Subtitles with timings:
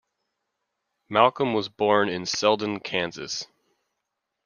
[1.09, 3.45] Malcolm was born in Selden, Kansas.